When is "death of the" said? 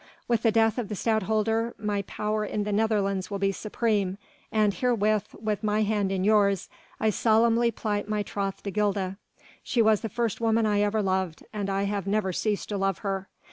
0.51-0.95